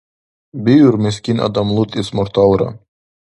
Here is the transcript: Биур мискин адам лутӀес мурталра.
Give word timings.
Биур 0.65 0.95
мискин 1.05 1.37
адам 1.47 1.67
лутӀес 1.75 2.07
мурталра. 2.15 2.69